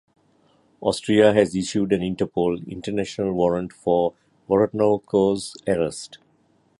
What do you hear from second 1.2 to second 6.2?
has issued an Interpol (international) warrant for Vorotnikov’s arrest.